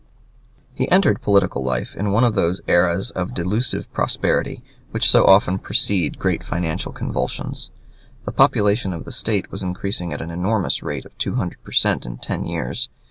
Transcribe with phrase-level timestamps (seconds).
[0.73, 5.59] "]He entered political life in one of those eras of delusive prosperity which so often
[5.59, 7.69] precede great financial convulsions.
[8.25, 12.07] The population of the State was increasing at the enormous rate of two hundred percent
[12.07, 12.89] in ten years.